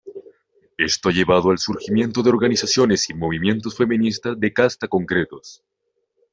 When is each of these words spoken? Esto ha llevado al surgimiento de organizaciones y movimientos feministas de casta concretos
Esto 0.79 1.09
ha 1.09 1.11
llevado 1.11 1.51
al 1.51 1.59
surgimiento 1.59 2.23
de 2.23 2.31
organizaciones 2.31 3.07
y 3.11 3.13
movimientos 3.13 3.77
feministas 3.77 4.39
de 4.39 4.51
casta 4.51 4.87
concretos 4.87 5.63